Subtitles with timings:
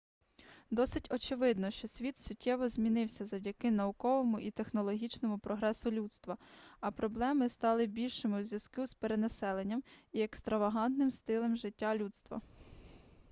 [0.71, 6.37] досить очевидно що світ суттєво змінився завдяки науковому і технологічному прогресу людства
[6.79, 12.41] а проблеми стали більшими у зв'язку з перенаселенням і екстравагантним стилем життя людства